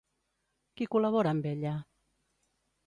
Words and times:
Qui 0.81 0.87
col·labora 0.95 1.35
amb 1.37 1.47
ella? 1.53 1.77